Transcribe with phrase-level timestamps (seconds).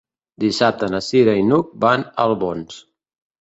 [0.43, 2.81] Dissabte na Cira i n'Hug van a Albons.